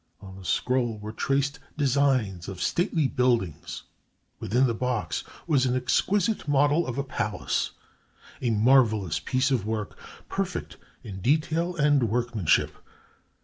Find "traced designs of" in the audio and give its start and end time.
1.11-2.59